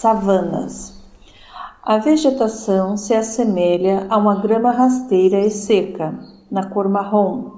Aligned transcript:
savanas. 0.00 0.98
A 1.82 1.98
vegetação 1.98 2.96
se 2.96 3.12
assemelha 3.12 4.06
a 4.08 4.16
uma 4.16 4.36
grama 4.36 4.70
rasteira 4.70 5.40
e 5.40 5.50
seca, 5.50 6.18
na 6.50 6.64
cor 6.64 6.88
marrom, 6.88 7.50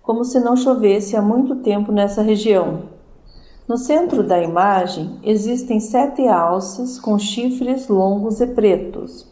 como 0.00 0.24
se 0.24 0.38
não 0.38 0.56
chovesse 0.56 1.16
há 1.16 1.22
muito 1.22 1.56
tempo 1.56 1.90
nessa 1.90 2.22
região. 2.22 2.84
No 3.66 3.76
centro 3.76 4.22
da 4.22 4.40
imagem 4.40 5.18
existem 5.24 5.80
sete 5.80 6.28
alces 6.28 7.00
com 7.00 7.18
chifres 7.18 7.88
longos 7.88 8.40
e 8.40 8.46
pretos. 8.46 9.26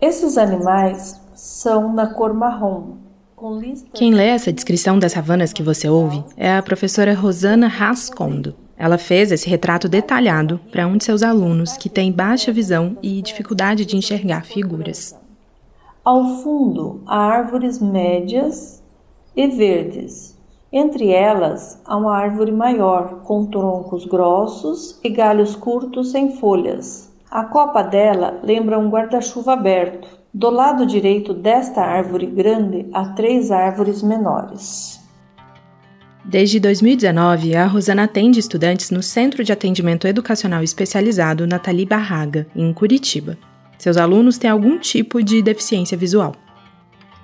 Esses 0.00 0.36
animais 0.36 1.20
são 1.32 1.92
na 1.92 2.08
cor 2.08 2.34
marrom. 2.34 2.96
Quem 3.94 4.12
lê 4.12 4.26
essa 4.26 4.52
descrição 4.52 4.98
das 4.98 5.12
savanas 5.12 5.52
que 5.52 5.62
você 5.62 5.88
ouve 5.88 6.24
é 6.36 6.56
a 6.56 6.62
professora 6.62 7.14
Rosana 7.14 7.68
Rascondo. 7.68 8.56
Ela 8.80 8.96
fez 8.96 9.30
esse 9.30 9.46
retrato 9.46 9.90
detalhado 9.90 10.58
para 10.72 10.86
um 10.86 10.96
de 10.96 11.04
seus 11.04 11.22
alunos 11.22 11.76
que 11.76 11.90
tem 11.90 12.10
baixa 12.10 12.50
visão 12.50 12.96
e 13.02 13.20
dificuldade 13.20 13.84
de 13.84 13.94
enxergar 13.94 14.46
figuras. 14.46 15.14
Ao 16.02 16.38
fundo, 16.38 17.02
há 17.06 17.18
árvores 17.18 17.78
médias 17.78 18.82
e 19.36 19.46
verdes. 19.48 20.34
Entre 20.72 21.10
elas, 21.12 21.78
há 21.84 21.94
uma 21.94 22.16
árvore 22.16 22.52
maior, 22.52 23.20
com 23.24 23.44
troncos 23.44 24.06
grossos 24.06 24.98
e 25.04 25.10
galhos 25.10 25.54
curtos 25.54 26.10
sem 26.10 26.36
folhas. 26.36 27.12
A 27.30 27.44
copa 27.44 27.82
dela 27.82 28.40
lembra 28.42 28.78
um 28.78 28.88
guarda-chuva 28.88 29.52
aberto. 29.52 30.08
Do 30.32 30.48
lado 30.48 30.86
direito 30.86 31.34
desta 31.34 31.82
árvore 31.82 32.24
grande 32.24 32.88
há 32.94 33.10
três 33.10 33.50
árvores 33.50 34.02
menores. 34.02 34.99
Desde 36.30 36.60
2019, 36.60 37.56
a 37.56 37.66
Rosana 37.66 38.04
atende 38.04 38.38
estudantes 38.38 38.92
no 38.92 39.02
Centro 39.02 39.42
de 39.42 39.50
Atendimento 39.50 40.06
Educacional 40.06 40.62
Especializado 40.62 41.44
Nathalie 41.44 41.84
Barraga, 41.84 42.46
em 42.54 42.72
Curitiba. 42.72 43.36
Seus 43.76 43.96
alunos 43.96 44.38
têm 44.38 44.48
algum 44.48 44.78
tipo 44.78 45.24
de 45.24 45.42
deficiência 45.42 45.98
visual. 45.98 46.36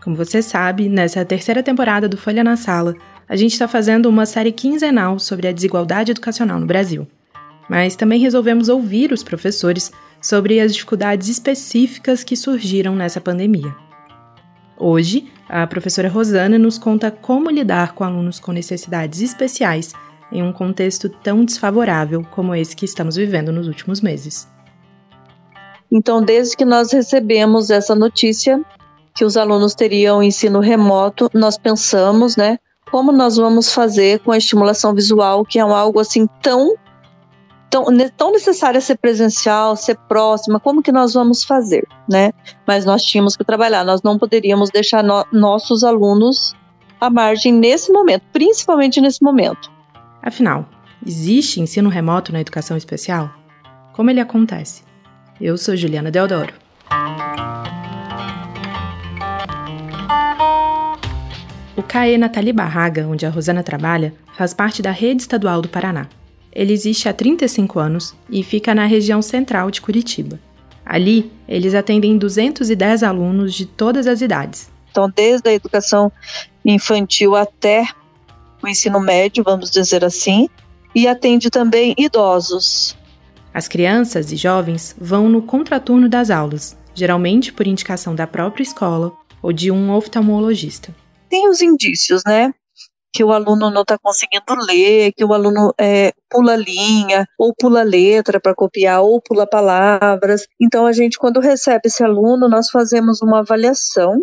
Como 0.03 0.17
você 0.17 0.43
sabe, 0.43 0.89
nessa 0.89 1.25
terceira 1.25 1.63
temporada 1.63 2.09
do 2.09 2.17
Folha 2.17 2.43
na 2.43 2.57
Sala, 2.57 2.97
a 3.29 3.37
gente 3.37 3.53
está 3.53 3.69
fazendo 3.69 4.09
uma 4.09 4.27
série 4.27 4.51
quinzenal 4.51 5.21
sobre 5.21 5.47
a 5.47 5.53
desigualdade 5.53 6.11
educacional 6.11 6.59
no 6.59 6.67
Brasil. 6.67 7.07
Mas 7.71 7.95
também 7.95 8.19
resolvemos 8.19 8.69
ouvir 8.69 9.13
os 9.13 9.23
professores 9.23 9.93
sobre 10.21 10.59
as 10.59 10.75
dificuldades 10.75 11.29
específicas 11.29 12.25
que 12.25 12.35
surgiram 12.35 12.97
nessa 12.97 13.21
pandemia. 13.21 13.86
Hoje, 14.79 15.33
a 15.49 15.67
professora 15.67 16.09
Rosana 16.09 16.59
nos 16.59 16.77
conta 16.77 17.11
como 17.11 17.51
lidar 17.51 17.95
com 17.95 18.05
alunos 18.05 18.39
com 18.39 18.53
necessidades 18.53 19.21
especiais 19.21 19.93
em 20.31 20.43
um 20.43 20.53
contexto 20.53 21.09
tão 21.09 21.45
desfavorável 21.45 22.27
como 22.31 22.55
esse 22.55 22.75
que 22.75 22.85
estamos 22.85 23.17
vivendo 23.17 23.53
nos 23.53 23.69
últimos 23.69 24.01
meses. 24.01 24.49
Então, 25.91 26.21
desde 26.23 26.57
que 26.57 26.65
nós 26.65 26.93
recebemos 26.93 27.71
essa 27.71 27.95
notícia 27.95 28.61
que 29.15 29.25
os 29.25 29.37
alunos 29.37 29.75
teriam 29.75 30.23
ensino 30.23 30.61
remoto, 30.61 31.31
nós 31.33 31.57
pensamos, 31.57 32.37
né, 32.37 32.59
como 32.91 33.13
nós 33.13 33.37
vamos 33.37 33.73
fazer 33.73 34.19
com 34.21 34.33
a 34.33 34.37
estimulação 34.37 34.95
visual, 34.95 35.45
que 35.45 35.59
é 35.59 35.63
algo 35.63 36.01
assim 36.01 36.27
tão 36.43 36.75
tão, 37.71 37.85
tão 38.17 38.33
necessária 38.33 38.81
ser 38.81 38.97
presencial, 38.97 39.77
ser 39.77 39.97
próxima, 40.09 40.61
como 40.61 40.83
que 40.83 40.93
nós 40.93 41.15
vamos 41.15 41.45
fazer, 41.45 41.87
né? 42.09 42.33
Mas 42.67 42.85
nós 42.85 43.05
tínhamos 43.05 43.37
que 43.37 43.45
trabalhar, 43.45 43.85
nós 43.85 44.03
não 44.03 44.19
poderíamos 44.19 44.71
deixar 44.71 45.03
no, 45.03 45.25
nossos 45.33 45.85
alunos 45.85 46.55
à 47.01 47.11
margem 47.11 47.53
nesse 47.53 47.93
momento, 47.93 48.25
principalmente 48.33 49.01
nesse 49.01 49.23
momento. 49.23 49.71
Afinal, 50.23 50.67
existe 51.05 51.61
ensino 51.61 51.89
remoto 51.89 52.33
na 52.33 52.41
educação 52.41 52.77
especial? 52.77 53.31
Como 53.93 54.11
ele 54.11 54.21
acontece? 54.21 54.83
Eu 55.41 55.57
sou 55.57 55.77
Juliana 55.77 56.11
Deodoro. 56.11 56.55
O 61.77 61.83
CAE 61.83 62.17
Nathalie 62.17 62.55
Barraga, 62.55 63.07
onde 63.07 63.27
a 63.27 63.31
Rosana 63.31 63.63
trabalha, 63.63 64.15
faz 64.35 64.55
parte 64.55 64.81
da 64.81 64.91
rede 64.91 65.23
estadual 65.23 65.61
do 65.61 65.69
Paraná. 65.69 66.09
Ele 66.57 66.73
existe 66.73 67.07
há 67.07 67.13
35 67.13 67.79
anos 67.79 68.15
e 68.31 68.43
fica 68.43 68.75
na 68.75 68.87
região 68.87 69.21
central 69.21 69.71
de 69.71 69.83
Curitiba. 69.83 70.41
Ali, 70.87 71.31
eles 71.47 71.75
atendem 71.75 72.17
210 72.17 73.03
alunos 73.03 73.53
de 73.53 73.67
todas 73.67 74.07
as 74.07 74.23
idades. 74.23 74.71
Então, 74.91 75.13
desde 75.15 75.51
a 75.51 75.53
educação 75.53 76.11
infantil 76.65 77.37
até 77.37 77.87
o 78.63 78.67
ensino 78.67 78.99
médio, 78.99 79.45
vamos 79.45 79.71
dizer 79.71 80.03
assim, 80.03 80.49
e 80.95 81.07
atende 81.07 81.51
também 81.51 81.95
idosos. 81.99 82.97
As 83.53 83.69
crianças 83.69 84.33
e 84.33 84.37
jovens 84.37 84.97
vão 84.99 85.29
no 85.29 85.43
contraturno 85.43 86.09
das 86.09 86.31
aulas, 86.31 86.75
geralmente 86.95 87.53
por 87.53 87.67
indicação 87.67 88.15
da 88.15 88.27
própria 88.27 88.63
escola 88.63 89.13
ou 89.43 89.53
de 89.53 89.71
um 89.71 89.93
oftalmologista. 89.93 90.95
Tem 91.29 91.51
os 91.51 91.61
indícios, 91.61 92.23
né? 92.27 92.55
Que 93.17 93.25
o 93.25 93.33
aluno 93.33 93.71
não 93.71 93.81
está 93.81 93.97
conseguindo 93.97 94.55
ler, 94.67 95.11
que 95.17 95.25
o 95.25 95.33
aluno 95.33 95.73
é, 95.81 96.13
pula 96.29 96.55
linha, 96.55 97.27
ou 97.39 97.55
pula 97.55 97.83
letra 97.83 98.39
para 98.39 98.55
copiar, 98.55 99.01
ou 99.01 99.23
pula 99.23 99.47
palavras. 99.47 100.47
Então, 100.61 100.85
a 100.87 100.93
gente, 100.93 101.19
quando 101.19 101.41
recebe 101.41 101.83
esse 101.87 102.05
aluno, 102.05 102.47
nós 102.47 102.69
fazemos 102.71 103.23
uma 103.23 103.39
avaliação 103.39 104.23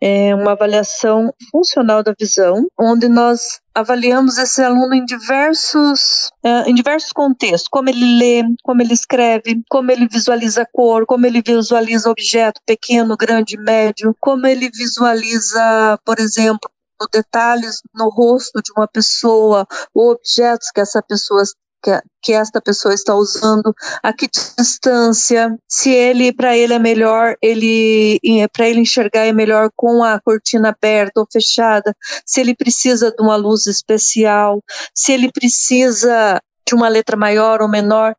é 0.00 0.32
uma 0.32 0.52
avaliação 0.52 1.34
funcional 1.50 2.04
da 2.04 2.14
visão, 2.16 2.68
onde 2.78 3.08
nós 3.08 3.60
avaliamos 3.74 4.38
esse 4.38 4.62
aluno 4.62 4.94
em 4.94 5.04
diversos, 5.04 6.30
é, 6.44 6.70
em 6.70 6.74
diversos 6.74 7.12
contextos, 7.12 7.68
como 7.68 7.88
ele 7.88 8.16
lê, 8.16 8.42
como 8.62 8.80
ele 8.80 8.94
escreve, 8.94 9.60
como 9.68 9.90
ele 9.90 10.06
visualiza 10.06 10.64
cor, 10.72 11.04
como 11.04 11.26
ele 11.26 11.42
visualiza 11.44 12.08
objeto 12.08 12.60
pequeno, 12.64 13.16
grande, 13.16 13.56
médio, 13.56 14.14
como 14.20 14.46
ele 14.46 14.70
visualiza, 14.70 15.98
por 16.04 16.20
exemplo, 16.20 16.70
detalhes 17.12 17.80
no 17.94 18.08
rosto 18.08 18.60
de 18.62 18.72
uma 18.76 18.88
pessoa, 18.88 19.66
ou 19.94 20.12
objetos 20.12 20.70
que 20.70 20.80
essa 20.80 21.02
pessoa 21.02 21.42
que, 21.82 21.90
que 22.22 22.32
esta 22.32 22.60
pessoa 22.60 22.92
está 22.92 23.14
usando, 23.14 23.74
a 24.02 24.12
que 24.12 24.28
distância, 24.28 25.56
se 25.68 25.90
ele 25.90 26.32
para 26.32 26.56
ele 26.56 26.74
é 26.74 26.78
melhor, 26.78 27.36
ele 27.40 28.18
para 28.52 28.68
ele 28.68 28.80
enxergar 28.80 29.26
é 29.26 29.32
melhor 29.32 29.70
com 29.76 30.02
a 30.02 30.20
cortina 30.20 30.70
aberta 30.70 31.20
ou 31.20 31.26
fechada, 31.30 31.94
se 32.26 32.40
ele 32.40 32.54
precisa 32.54 33.10
de 33.10 33.22
uma 33.22 33.36
luz 33.36 33.66
especial, 33.66 34.62
se 34.94 35.12
ele 35.12 35.30
precisa 35.30 36.40
de 36.66 36.74
uma 36.74 36.88
letra 36.88 37.16
maior 37.16 37.62
ou 37.62 37.68
menor. 37.68 38.14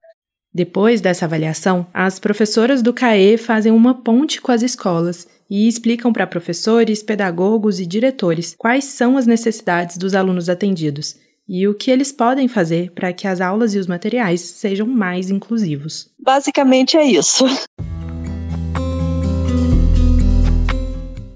Depois 0.51 0.99
dessa 0.99 1.25
avaliação, 1.25 1.85
as 1.93 2.17
professoras 2.17 2.81
do 2.81 2.93
CAE 2.93 3.37
fazem 3.37 3.71
uma 3.71 4.01
ponte 4.01 4.41
com 4.41 4.51
as 4.51 4.63
escolas 4.63 5.27
e 5.49 5.67
explicam 5.67 6.13
para 6.13 6.27
professores, 6.27 7.01
pedagogos 7.01 7.79
e 7.79 7.85
diretores 7.85 8.53
quais 8.57 8.85
são 8.85 9.17
as 9.17 9.25
necessidades 9.25 9.97
dos 9.97 10.13
alunos 10.13 10.47
atendidos 10.47 11.15
e 11.47 11.67
o 11.67 11.73
que 11.73 11.89
eles 11.89 12.11
podem 12.11 12.47
fazer 12.47 12.91
para 12.91 13.11
que 13.11 13.27
as 13.27 13.41
aulas 13.41 13.73
e 13.73 13.79
os 13.79 13.87
materiais 13.87 14.41
sejam 14.41 14.85
mais 14.85 15.31
inclusivos. 15.31 16.11
Basicamente 16.23 16.95
é 16.95 17.03
isso. 17.03 17.45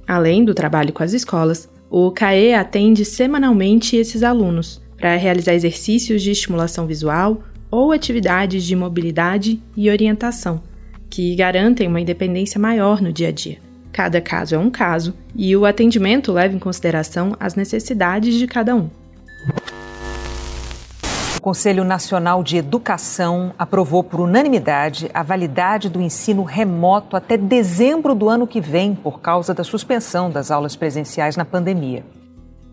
Além 0.07 0.45
do 0.45 0.53
trabalho 0.53 0.94
com 0.94 1.01
as 1.01 1.13
escolas, 1.13 1.68
o 1.90 2.12
CAE 2.12 2.53
atende 2.53 3.03
semanalmente 3.03 3.95
esses 3.95 4.22
alunos 4.22 4.80
para 4.95 5.16
realizar 5.16 5.56
exercícios 5.56 6.22
de 6.22 6.30
estimulação 6.30 6.85
visual 6.85 7.44
ou 7.72 7.91
atividades 7.91 8.63
de 8.63 8.75
mobilidade 8.75 9.59
e 9.75 9.90
orientação, 9.90 10.62
que 11.09 11.35
garantem 11.35 11.88
uma 11.88 12.00
independência 12.00 12.59
maior 12.59 13.01
no 13.01 13.12
dia 13.12 13.30
a 13.30 13.31
dia. 13.31 13.73
Cada 13.94 14.20
caso 14.20 14.56
é 14.56 14.58
um 14.58 14.72
caso 14.72 15.14
e 15.36 15.56
o 15.56 15.68
atendimento 15.68 16.31
leva 16.34 16.56
em 16.56 16.59
consideração 16.59 17.38
as 17.40 17.54
necessidades 17.54 18.34
de 18.34 18.48
cada 18.48 18.76
um. 18.76 18.90
O 21.38 21.42
Conselho 21.44 21.84
Nacional 21.84 22.42
de 22.44 22.57
Educação 22.57 23.54
aprovou 23.60 24.04
por 24.04 24.19
unanimidade 24.19 25.12
a 25.13 25.22
validade 25.22 25.90
do 25.90 26.01
ensino 26.01 26.42
remoto 26.42 27.16
até 27.16 27.38
dezembro 27.38 28.16
do 28.16 28.30
ano 28.30 28.48
que 28.48 28.60
vem, 28.60 28.95
por 28.95 29.22
causa 29.22 29.54
da 29.54 29.63
suspensão 29.63 30.31
das 30.31 30.50
aulas 30.50 30.75
presenciais 30.75 31.38
na 31.38 31.45
pandemia. 31.45 32.04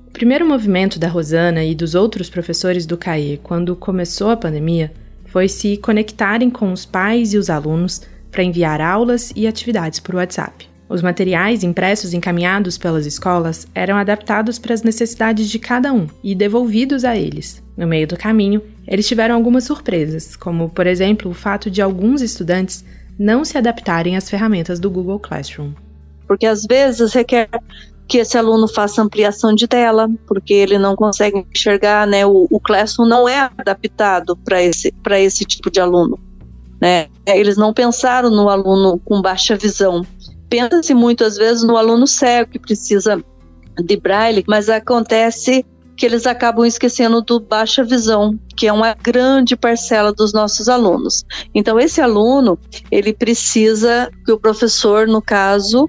O 0.09 0.13
primeiro 0.13 0.47
movimento 0.47 0.99
da 0.99 1.09
Rosana 1.09 1.63
e 1.65 1.75
dos 1.75 1.95
outros 1.95 2.31
professores 2.31 2.87
do 2.87 2.97
CAE 2.97 3.39
quando 3.43 3.77
começou 3.77 4.31
a 4.31 4.37
pandemia 4.37 4.91
foi 5.27 5.49
se 5.49 5.77
conectarem 5.77 6.49
com 6.49 6.73
os 6.73 6.87
pais 6.87 7.35
e 7.35 7.37
os 7.37 7.51
alunos 7.51 8.01
para 8.31 8.43
enviar 8.43 8.81
aulas 8.81 9.33
e 9.37 9.47
atividades 9.47 10.01
por 10.01 10.15
WhatsApp. 10.15 10.70
Os 10.91 11.03
materiais 11.03 11.63
impressos 11.63 12.13
encaminhados 12.13 12.77
pelas 12.77 13.07
escolas 13.07 13.65
eram 13.73 13.97
adaptados 13.97 14.59
para 14.59 14.75
as 14.75 14.83
necessidades 14.83 15.49
de 15.49 15.57
cada 15.57 15.93
um 15.93 16.09
e 16.21 16.35
devolvidos 16.35 17.05
a 17.05 17.17
eles. 17.17 17.63
No 17.77 17.87
meio 17.87 18.09
do 18.09 18.17
caminho, 18.17 18.61
eles 18.89 19.07
tiveram 19.07 19.37
algumas 19.37 19.63
surpresas, 19.63 20.35
como, 20.35 20.69
por 20.69 20.89
exemplo, 20.89 21.31
o 21.31 21.35
fato 21.35 21.71
de 21.71 21.81
alguns 21.81 22.21
estudantes 22.21 22.85
não 23.17 23.45
se 23.45 23.57
adaptarem 23.57 24.17
às 24.17 24.29
ferramentas 24.29 24.81
do 24.81 24.91
Google 24.91 25.21
Classroom. 25.21 25.71
Porque 26.27 26.45
às 26.45 26.65
vezes 26.65 27.13
requer 27.13 27.49
que 28.09 28.19
esse 28.19 28.37
aluno 28.37 28.67
faça 28.67 29.01
ampliação 29.01 29.55
de 29.55 29.69
tela, 29.69 30.11
porque 30.27 30.53
ele 30.53 30.77
não 30.77 30.97
consegue 30.97 31.47
enxergar, 31.55 32.05
né? 32.05 32.27
O, 32.27 32.49
o 32.51 32.59
Classroom 32.59 33.07
não 33.07 33.29
é 33.29 33.49
adaptado 33.57 34.37
para 34.37 34.61
esse, 34.61 34.93
esse 35.13 35.45
tipo 35.45 35.71
de 35.71 35.79
aluno. 35.79 36.19
né? 36.81 37.07
Eles 37.25 37.57
não 37.57 37.73
pensaram 37.73 38.29
no 38.29 38.49
aluno 38.49 38.99
com 39.05 39.23
baixa 39.23 39.57
visão. 39.57 40.05
Pensa-se 40.51 40.93
muitas 40.93 41.37
vezes 41.37 41.63
no 41.63 41.77
aluno 41.77 42.07
cego 42.07 42.51
que 42.51 42.59
precisa 42.59 43.25
de 43.79 43.97
braille, 43.97 44.45
mas 44.49 44.69
acontece 44.69 45.65
que 45.97 46.07
eles 46.07 46.27
acabam 46.27 46.65
esquecendo 46.65 47.21
do 47.21 47.39
baixa 47.39 47.85
visão, 47.85 48.39
que 48.57 48.67
é 48.67 48.73
uma 48.73 48.95
grande 48.95 49.55
parcela 49.55 50.13
dos 50.13 50.33
nossos 50.33 50.69
alunos. 50.69 51.27
Então, 51.55 51.79
esse 51.79 52.01
aluno, 52.01 52.59
ele 52.91 53.13
precisa 53.13 54.11
que 54.25 54.33
o 54.33 54.41
professor, 54.41 55.07
no 55.07 55.21
caso, 55.21 55.89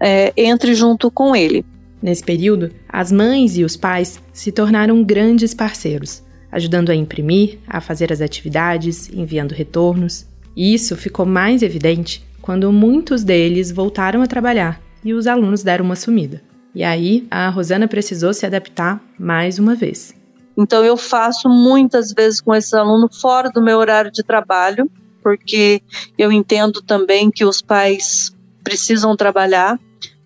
é, 0.00 0.30
entre 0.36 0.74
junto 0.74 1.10
com 1.10 1.34
ele. 1.34 1.64
Nesse 2.02 2.22
período, 2.22 2.70
as 2.86 3.10
mães 3.10 3.56
e 3.56 3.64
os 3.64 3.78
pais 3.78 4.20
se 4.30 4.52
tornaram 4.52 5.02
grandes 5.02 5.54
parceiros, 5.54 6.22
ajudando 6.52 6.90
a 6.90 6.94
imprimir, 6.94 7.58
a 7.66 7.80
fazer 7.80 8.12
as 8.12 8.20
atividades, 8.20 9.08
enviando 9.08 9.52
retornos. 9.52 10.26
E 10.54 10.74
isso 10.74 10.94
ficou 10.96 11.24
mais 11.24 11.62
evidente 11.62 12.25
quando 12.46 12.70
muitos 12.70 13.24
deles 13.24 13.72
voltaram 13.72 14.22
a 14.22 14.26
trabalhar 14.28 14.80
e 15.04 15.12
os 15.12 15.26
alunos 15.26 15.64
deram 15.64 15.84
uma 15.84 15.96
sumida. 15.96 16.40
E 16.72 16.84
aí, 16.84 17.26
a 17.28 17.48
Rosana 17.48 17.88
precisou 17.88 18.32
se 18.32 18.46
adaptar 18.46 19.02
mais 19.18 19.58
uma 19.58 19.74
vez. 19.74 20.14
Então, 20.56 20.84
eu 20.84 20.96
faço 20.96 21.48
muitas 21.48 22.12
vezes 22.12 22.40
com 22.40 22.54
esse 22.54 22.76
aluno 22.76 23.08
fora 23.12 23.50
do 23.50 23.60
meu 23.60 23.78
horário 23.78 24.12
de 24.12 24.22
trabalho, 24.22 24.88
porque 25.24 25.82
eu 26.16 26.30
entendo 26.30 26.80
também 26.80 27.32
que 27.32 27.44
os 27.44 27.60
pais 27.60 28.32
precisam 28.62 29.16
trabalhar. 29.16 29.76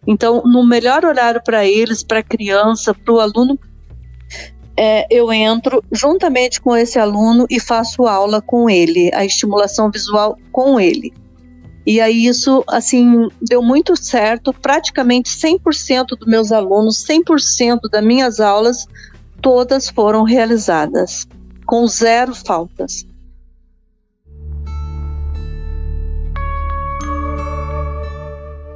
Então, 0.06 0.43
no 0.44 0.64
melhor 0.64 1.06
horário 1.06 1.40
para 1.43 1.64
eles, 1.64 2.02
para 2.02 2.19
a 2.19 2.23
criança, 2.23 2.93
para 2.93 3.14
o 3.14 3.20
aluno, 3.20 3.58
é, 4.76 5.06
eu 5.11 5.32
entro 5.32 5.82
juntamente 5.90 6.61
com 6.61 6.76
esse 6.76 6.99
aluno 6.99 7.46
e 7.49 7.58
faço 7.58 8.06
aula 8.06 8.43
com 8.43 8.69
ele, 8.69 9.11
a 9.14 9.25
estimulação 9.25 9.90
visual 9.90 10.38
com 10.52 10.78
ele. 10.78 11.14
E 11.87 12.00
aí 12.00 12.27
isso, 12.27 12.62
assim, 12.69 13.29
deu 13.41 13.62
muito 13.62 13.97
certo. 13.97 14.53
Praticamente 14.53 15.31
100% 15.31 16.19
dos 16.19 16.29
meus 16.29 16.53
alunos, 16.53 17.05
100% 17.05 17.88
das 17.91 18.05
minhas 18.05 18.41
aulas, 18.41 18.87
todas 19.41 19.88
foram 19.88 20.23
realizadas, 20.23 21.27
com 21.67 21.87
zero 21.87 22.35
faltas. 22.35 23.06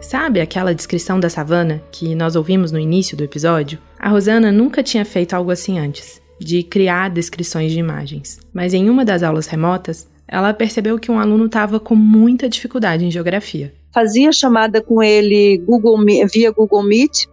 Sabe 0.01 0.41
aquela 0.41 0.75
descrição 0.75 1.19
da 1.19 1.29
savana 1.29 1.83
que 1.91 2.15
nós 2.15 2.37
ouvimos 2.37 2.71
no 2.71 2.79
início 2.79 3.17
do 3.17 3.25
episódio? 3.25 3.79
A 3.99 4.09
Rosana 4.09 4.53
nunca 4.53 4.83
tinha 4.83 5.05
feito 5.05 5.35
algo 5.35 5.51
assim 5.51 5.79
antes, 5.79 6.21
de 6.39 6.63
criar 6.63 7.11
descrições 7.11 7.73
de 7.73 7.79
imagens. 7.79 8.39
Mas 8.53 8.75
em 8.75 8.89
uma 8.89 9.05
das 9.05 9.23
aulas 9.23 9.47
remotas, 9.47 10.07
ela 10.27 10.55
percebeu 10.55 10.99
que 10.99 11.11
um 11.11 11.19
aluno 11.19 11.47
estava 11.47 11.79
com 11.79 11.95
muita 11.95 12.49
dificuldade 12.49 13.05
em 13.05 13.11
geografia. 13.11 13.73
Fazia 13.93 14.33
chamada 14.33 14.83
com 14.83 15.03
ele 15.03 15.59
Google, 15.59 15.99
via 16.33 16.51
Google 16.51 16.83
Meet, 16.83 17.27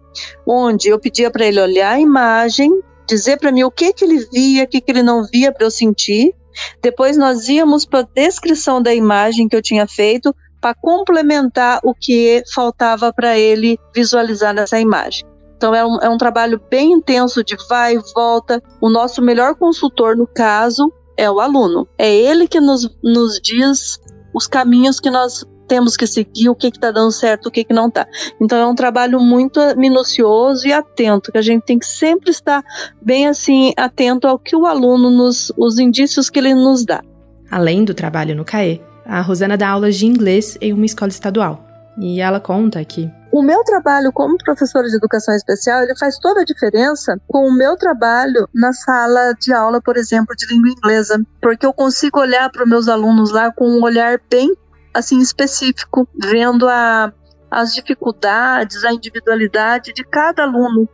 onde 0.45 0.89
eu 0.89 0.99
pedia 0.99 1.31
para 1.31 1.45
ele 1.45 1.59
olhar 1.59 1.93
a 1.93 1.99
imagem, 1.99 2.71
dizer 3.07 3.37
para 3.37 3.51
mim 3.51 3.63
o 3.63 3.71
que, 3.71 3.93
que 3.93 4.05
ele 4.05 4.25
via, 4.31 4.63
o 4.63 4.67
que, 4.67 4.81
que 4.81 4.91
ele 4.91 5.03
não 5.03 5.25
via 5.25 5.51
para 5.51 5.65
eu 5.65 5.71
sentir. 5.71 6.33
Depois 6.81 7.17
nós 7.17 7.47
íamos 7.47 7.85
para 7.85 8.01
a 8.01 8.07
descrição 8.13 8.81
da 8.81 8.93
imagem 8.93 9.47
que 9.47 9.55
eu 9.55 9.61
tinha 9.61 9.87
feito 9.87 10.35
para 10.59 10.75
complementar 10.75 11.79
o 11.83 11.93
que 11.93 12.43
faltava 12.53 13.11
para 13.11 13.37
ele 13.37 13.79
visualizar 13.95 14.53
nessa 14.53 14.79
imagem. 14.79 15.25
Então 15.57 15.73
é 15.73 15.85
um, 15.85 15.97
é 16.01 16.09
um 16.09 16.17
trabalho 16.17 16.61
bem 16.69 16.93
intenso 16.93 17.43
de 17.43 17.55
vai 17.69 17.95
e 17.95 18.01
volta. 18.13 18.61
O 18.79 18.89
nosso 18.89 19.21
melhor 19.21 19.55
consultor, 19.55 20.15
no 20.15 20.27
caso, 20.27 20.91
é 21.21 21.29
o 21.29 21.39
aluno. 21.39 21.87
É 21.97 22.13
ele 22.13 22.47
que 22.47 22.59
nos, 22.59 22.89
nos 23.03 23.39
diz 23.39 23.99
os 24.33 24.47
caminhos 24.47 24.99
que 24.99 25.11
nós 25.11 25.45
temos 25.67 25.95
que 25.95 26.07
seguir, 26.07 26.49
o 26.49 26.55
que 26.55 26.67
está 26.67 26.91
dando 26.91 27.11
certo, 27.11 27.45
o 27.45 27.51
que, 27.51 27.63
que 27.63 27.73
não 27.73 27.87
está. 27.87 28.07
Então 28.41 28.57
é 28.57 28.65
um 28.65 28.75
trabalho 28.75 29.19
muito 29.21 29.59
minucioso 29.77 30.67
e 30.67 30.73
atento, 30.73 31.31
que 31.31 31.37
a 31.37 31.41
gente 31.41 31.61
tem 31.63 31.79
que 31.79 31.85
sempre 31.85 32.31
estar 32.31 32.63
bem 33.01 33.27
assim, 33.27 33.71
atento 33.77 34.27
ao 34.27 34.37
que 34.37 34.55
o 34.55 34.65
aluno 34.65 35.09
nos, 35.09 35.53
os 35.55 35.79
indícios 35.79 36.29
que 36.29 36.39
ele 36.39 36.53
nos 36.53 36.83
dá. 36.83 37.01
Além 37.49 37.85
do 37.85 37.93
trabalho 37.93 38.35
no 38.35 38.43
CAE, 38.43 38.81
a 39.05 39.21
Rosana 39.21 39.55
dá 39.55 39.69
aulas 39.69 39.95
de 39.95 40.05
inglês 40.05 40.57
em 40.59 40.73
uma 40.73 40.85
escola 40.85 41.09
estadual. 41.09 41.65
E 41.97 42.19
ela 42.19 42.39
conta 42.39 42.83
que 42.83 43.09
o 43.31 43.41
meu 43.41 43.63
trabalho 43.63 44.11
como 44.11 44.37
professora 44.37 44.87
de 44.87 44.95
educação 44.95 45.33
especial, 45.33 45.83
ele 45.83 45.95
faz 45.95 46.17
toda 46.19 46.41
a 46.41 46.45
diferença 46.45 47.19
com 47.27 47.47
o 47.47 47.53
meu 47.53 47.77
trabalho 47.77 48.47
na 48.53 48.73
sala 48.73 49.33
de 49.39 49.53
aula, 49.53 49.81
por 49.81 49.97
exemplo, 49.97 50.35
de 50.35 50.45
língua 50.47 50.69
inglesa, 50.69 51.21
porque 51.41 51.65
eu 51.65 51.73
consigo 51.73 52.19
olhar 52.19 52.49
para 52.51 52.63
os 52.63 52.69
meus 52.69 52.87
alunos 52.87 53.31
lá 53.31 53.51
com 53.51 53.67
um 53.67 53.83
olhar 53.83 54.19
bem 54.29 54.53
assim 54.93 55.19
específico, 55.19 56.07
vendo 56.21 56.67
a, 56.67 57.13
as 57.49 57.73
dificuldades, 57.73 58.83
a 58.83 58.91
individualidade 58.91 59.93
de 59.93 60.03
cada 60.03 60.43
aluno. 60.43 60.87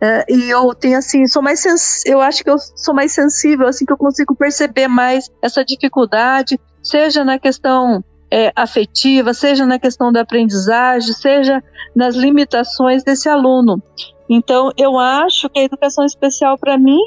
É, 0.00 0.24
e 0.28 0.50
eu 0.50 0.74
tenho 0.74 0.98
assim, 0.98 1.26
sou 1.26 1.42
mais 1.42 1.64
eu 2.06 2.20
acho 2.20 2.44
que 2.44 2.50
eu 2.50 2.58
sou 2.58 2.94
mais 2.94 3.12
sensível, 3.12 3.66
assim 3.66 3.84
que 3.84 3.92
eu 3.92 3.98
consigo 3.98 4.34
perceber 4.34 4.88
mais 4.88 5.30
essa 5.42 5.64
dificuldade, 5.64 6.60
seja 6.82 7.24
na 7.24 7.38
questão 7.38 8.04
é, 8.30 8.52
afetiva, 8.54 9.32
seja 9.32 9.66
na 9.66 9.78
questão 9.78 10.12
da 10.12 10.20
aprendizagem, 10.20 11.12
seja 11.12 11.62
nas 11.94 12.14
limitações 12.14 13.02
desse 13.02 13.28
aluno. 13.28 13.82
Então, 14.28 14.70
eu 14.76 14.98
acho 14.98 15.48
que 15.48 15.58
a 15.58 15.64
educação 15.64 16.04
especial, 16.04 16.58
para 16.58 16.76
mim, 16.76 17.00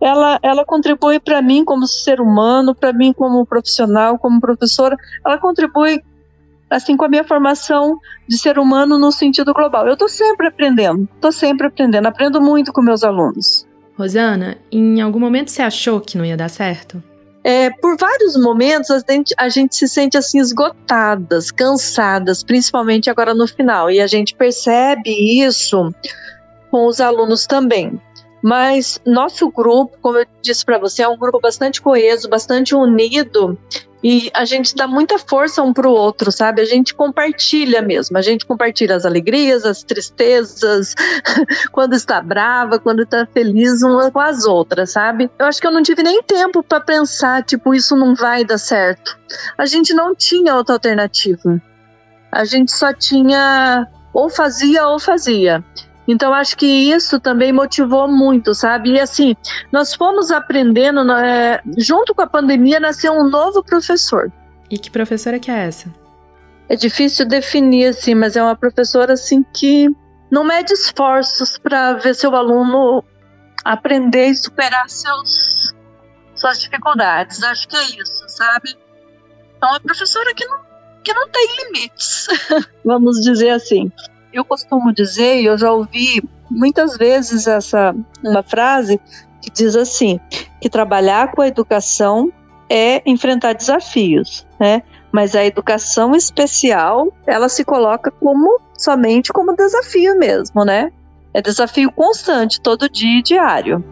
ela, 0.00 0.38
ela 0.42 0.64
contribui 0.64 1.20
para 1.20 1.42
mim 1.42 1.64
como 1.64 1.86
ser 1.86 2.20
humano, 2.20 2.74
para 2.74 2.92
mim 2.92 3.12
como 3.12 3.44
profissional, 3.44 4.18
como 4.18 4.40
professora, 4.40 4.96
ela 5.26 5.38
contribui 5.38 6.02
assim 6.70 6.96
com 6.96 7.04
a 7.04 7.08
minha 7.08 7.24
formação 7.24 7.98
de 8.28 8.38
ser 8.38 8.58
humano 8.58 8.96
no 8.96 9.10
sentido 9.10 9.52
global. 9.52 9.86
Eu 9.86 9.94
estou 9.94 10.08
sempre 10.08 10.46
aprendendo, 10.46 11.08
estou 11.16 11.32
sempre 11.32 11.66
aprendendo, 11.66 12.06
aprendo 12.06 12.40
muito 12.40 12.72
com 12.72 12.80
meus 12.80 13.02
alunos. 13.02 13.66
Rosana, 13.98 14.56
em 14.70 15.00
algum 15.00 15.18
momento 15.18 15.50
você 15.50 15.60
achou 15.60 16.00
que 16.00 16.16
não 16.16 16.24
ia 16.24 16.36
dar 16.36 16.48
certo? 16.48 17.02
É, 17.42 17.70
por 17.70 17.96
vários 17.96 18.36
momentos 18.36 18.90
a 18.90 18.98
gente, 18.98 19.34
a 19.38 19.48
gente 19.48 19.74
se 19.74 19.88
sente 19.88 20.18
assim 20.18 20.38
esgotadas, 20.38 21.50
cansadas, 21.50 22.42
principalmente 22.42 23.08
agora 23.08 23.32
no 23.32 23.46
final, 23.46 23.90
e 23.90 24.00
a 24.00 24.06
gente 24.06 24.34
percebe 24.34 25.10
isso 25.42 25.92
com 26.70 26.86
os 26.86 27.00
alunos 27.00 27.46
também. 27.46 28.00
Mas 28.42 29.00
nosso 29.06 29.50
grupo, 29.50 29.96
como 30.00 30.18
eu 30.18 30.26
disse 30.42 30.64
para 30.64 30.78
você, 30.78 31.02
é 31.02 31.08
um 31.08 31.16
grupo 31.16 31.40
bastante 31.40 31.80
coeso, 31.80 32.28
bastante 32.28 32.74
unido 32.74 33.58
e 34.02 34.30
a 34.32 34.46
gente 34.46 34.74
dá 34.74 34.86
muita 34.86 35.18
força 35.18 35.62
um 35.62 35.74
para 35.74 35.86
o 35.86 35.92
outro, 35.92 36.32
sabe? 36.32 36.62
A 36.62 36.64
gente 36.64 36.94
compartilha 36.94 37.82
mesmo. 37.82 38.16
A 38.16 38.22
gente 38.22 38.46
compartilha 38.46 38.96
as 38.96 39.04
alegrias, 39.04 39.64
as 39.66 39.82
tristezas, 39.82 40.94
quando 41.70 41.94
está 41.94 42.20
brava, 42.20 42.78
quando 42.78 43.02
está 43.02 43.26
feliz 43.26 43.82
uma 43.82 44.10
com 44.10 44.20
as 44.20 44.46
outras, 44.46 44.92
sabe? 44.92 45.30
Eu 45.38 45.46
acho 45.46 45.60
que 45.60 45.66
eu 45.66 45.70
não 45.70 45.82
tive 45.82 46.02
nem 46.02 46.22
tempo 46.22 46.62
para 46.62 46.80
pensar, 46.80 47.44
tipo, 47.44 47.74
isso 47.74 47.94
não 47.94 48.14
vai 48.14 48.42
dar 48.42 48.58
certo. 48.58 49.18
A 49.58 49.66
gente 49.66 49.92
não 49.92 50.14
tinha 50.14 50.54
outra 50.54 50.76
alternativa. 50.76 51.60
A 52.32 52.44
gente 52.44 52.72
só 52.72 52.94
tinha 52.94 53.86
ou 54.14 54.30
fazia 54.30 54.86
ou 54.88 54.98
fazia. 54.98 55.62
Então, 56.10 56.34
acho 56.34 56.56
que 56.56 56.66
isso 56.66 57.20
também 57.20 57.52
motivou 57.52 58.08
muito, 58.08 58.52
sabe? 58.52 58.94
E 58.94 59.00
assim, 59.00 59.36
nós 59.70 59.94
fomos 59.94 60.32
aprendendo, 60.32 61.08
é, 61.12 61.62
junto 61.78 62.12
com 62.14 62.22
a 62.22 62.26
pandemia, 62.26 62.80
nasceu 62.80 63.12
um 63.12 63.28
novo 63.28 63.62
professor. 63.62 64.32
E 64.68 64.76
que 64.76 64.90
professora 64.90 65.38
que 65.38 65.50
é 65.50 65.66
essa? 65.66 65.88
É 66.68 66.74
difícil 66.74 67.26
definir, 67.26 67.86
assim, 67.86 68.14
mas 68.16 68.34
é 68.36 68.42
uma 68.42 68.56
professora, 68.56 69.12
assim, 69.12 69.44
que 69.54 69.88
não 70.30 70.42
mede 70.42 70.72
esforços 70.72 71.56
para 71.56 71.94
ver 71.94 72.14
seu 72.14 72.34
aluno 72.34 73.04
aprender 73.64 74.26
e 74.26 74.34
superar 74.34 74.88
seus, 74.90 75.72
suas 76.34 76.60
dificuldades. 76.60 77.40
Acho 77.44 77.68
que 77.68 77.76
é 77.76 77.84
isso, 77.84 78.24
sabe? 78.26 78.76
Então, 79.56 79.68
é 79.68 79.72
uma 79.72 79.80
professora 79.80 80.34
que 80.34 80.44
não, 80.44 80.58
que 81.04 81.12
não 81.14 81.28
tem 81.28 81.48
limites, 81.64 82.26
vamos 82.84 83.20
dizer 83.20 83.50
assim. 83.50 83.92
Eu 84.32 84.44
costumo 84.44 84.92
dizer, 84.92 85.40
e 85.40 85.46
eu 85.46 85.58
já 85.58 85.72
ouvi 85.72 86.22
muitas 86.50 86.96
vezes 86.96 87.46
essa 87.46 87.94
uma 88.22 88.42
frase 88.42 89.00
que 89.40 89.50
diz 89.50 89.74
assim, 89.74 90.20
que 90.60 90.68
trabalhar 90.68 91.32
com 91.32 91.42
a 91.42 91.48
educação 91.48 92.32
é 92.68 93.02
enfrentar 93.04 93.54
desafios, 93.54 94.46
né? 94.58 94.82
Mas 95.10 95.34
a 95.34 95.44
educação 95.44 96.14
especial, 96.14 97.12
ela 97.26 97.48
se 97.48 97.64
coloca 97.64 98.10
como 98.12 98.60
somente 98.78 99.32
como 99.32 99.56
desafio 99.56 100.16
mesmo, 100.18 100.64
né? 100.64 100.92
É 101.34 101.42
desafio 101.42 101.90
constante, 101.90 102.60
todo 102.60 102.88
dia 102.88 103.18
e 103.18 103.22
diário. 103.22 103.84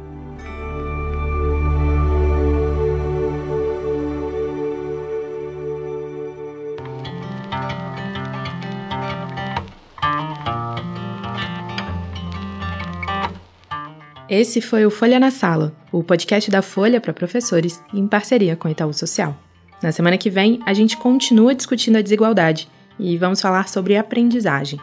Esse 14.28 14.60
foi 14.60 14.84
o 14.84 14.90
Folha 14.90 15.18
na 15.18 15.30
Sala, 15.30 15.72
o 15.90 16.04
podcast 16.04 16.50
da 16.50 16.60
Folha 16.60 17.00
para 17.00 17.14
professores 17.14 17.82
em 17.94 18.06
parceria 18.06 18.54
com 18.56 18.68
a 18.68 18.70
Itaú 18.70 18.92
Social. 18.92 19.34
Na 19.82 19.90
semana 19.90 20.18
que 20.18 20.28
vem, 20.28 20.60
a 20.66 20.74
gente 20.74 20.98
continua 20.98 21.54
discutindo 21.54 21.96
a 21.96 22.02
desigualdade 22.02 22.68
e 22.98 23.16
vamos 23.16 23.40
falar 23.40 23.70
sobre 23.70 23.96
aprendizagem. 23.96 24.78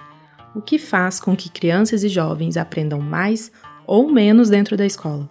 O 0.55 0.61
que 0.61 0.79
faz 0.79 1.19
com 1.19 1.35
que 1.35 1.47
crianças 1.47 2.03
e 2.03 2.09
jovens 2.09 2.57
aprendam 2.57 2.99
mais 2.99 3.51
ou 3.85 4.11
menos 4.11 4.49
dentro 4.49 4.75
da 4.75 4.83
escola? 4.83 5.29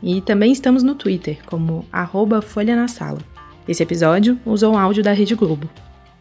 E 0.01 0.19
também 0.21 0.51
estamos 0.51 0.81
no 0.81 0.95
Twitter 0.95 1.37
como 1.45 1.85
arroba 1.91 2.41
Folha 2.41 2.75
na 2.75 2.87
Sala. 2.87 3.19
Esse 3.67 3.83
episódio 3.83 4.39
usou 4.45 4.73
o 4.73 4.77
áudio 4.77 5.03
da 5.03 5.13
Rede 5.13 5.35
Globo. 5.35 5.69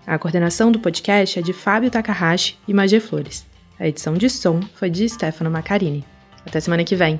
A 0.07 0.19
coordenação 0.19 0.71
do 0.71 0.79
podcast 0.79 1.39
é 1.39 1.43
de 1.43 1.53
Fábio 1.53 1.91
Takahashi 1.91 2.57
e 2.69 2.75
Magé 2.75 3.01
Flores. 3.01 3.47
A 3.79 3.89
edição 3.89 4.15
de 4.15 4.29
som 4.29 4.61
foi 4.75 4.91
de 4.91 5.09
Stefano 5.09 5.51
Macarini. 5.51 6.05
Até 6.47 6.61
semana 6.61 6.85
que 6.85 6.97
vem. 6.97 7.19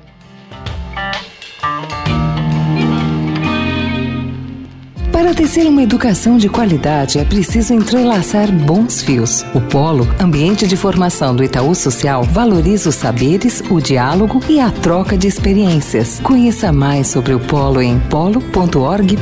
Para 5.31 5.43
tecer 5.43 5.65
uma 5.65 5.81
educação 5.81 6.35
de 6.35 6.49
qualidade 6.49 7.17
é 7.17 7.23
preciso 7.23 7.73
entrelaçar 7.73 8.51
bons 8.51 9.01
fios. 9.01 9.45
O 9.55 9.61
Polo, 9.61 10.05
ambiente 10.19 10.67
de 10.67 10.75
formação 10.75 11.33
do 11.33 11.41
Itaú 11.41 11.73
Social, 11.73 12.21
valoriza 12.21 12.89
os 12.89 12.95
saberes, 12.95 13.63
o 13.69 13.79
diálogo 13.79 14.41
e 14.49 14.59
a 14.59 14.69
troca 14.69 15.17
de 15.17 15.29
experiências. 15.29 16.19
Conheça 16.19 16.73
mais 16.73 17.07
sobre 17.07 17.33
o 17.33 17.39
Polo 17.39 17.81
em 17.81 17.97
polo.org.br. 17.97 19.15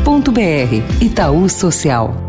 Itaú 0.99 1.47
Social. 1.47 2.28